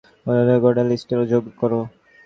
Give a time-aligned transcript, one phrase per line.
[0.25, 1.71] ঐটাকে কন্টাক্ট লিস্টে যোগ কর।